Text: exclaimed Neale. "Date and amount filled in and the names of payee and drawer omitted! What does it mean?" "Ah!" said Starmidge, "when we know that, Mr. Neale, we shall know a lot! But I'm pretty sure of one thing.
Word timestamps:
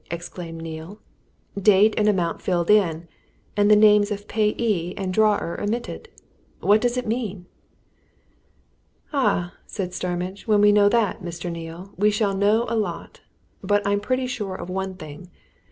exclaimed 0.09 0.59
Neale. 0.59 0.97
"Date 1.55 1.93
and 1.95 2.09
amount 2.09 2.41
filled 2.41 2.71
in 2.71 3.07
and 3.55 3.69
the 3.69 3.75
names 3.75 4.09
of 4.09 4.27
payee 4.27 4.95
and 4.97 5.13
drawer 5.13 5.61
omitted! 5.61 6.09
What 6.59 6.81
does 6.81 6.97
it 6.97 7.05
mean?" 7.05 7.45
"Ah!" 9.13 9.53
said 9.67 9.93
Starmidge, 9.93 10.47
"when 10.47 10.59
we 10.59 10.71
know 10.71 10.89
that, 10.89 11.21
Mr. 11.21 11.51
Neale, 11.51 11.93
we 11.97 12.09
shall 12.09 12.33
know 12.35 12.65
a 12.67 12.75
lot! 12.75 13.21
But 13.63 13.85
I'm 13.85 13.99
pretty 13.99 14.25
sure 14.25 14.55
of 14.55 14.71
one 14.71 14.95
thing. 14.95 15.29